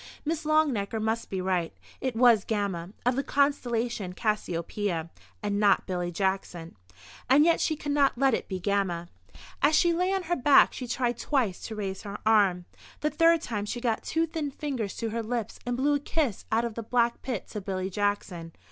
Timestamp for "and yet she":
7.29-7.75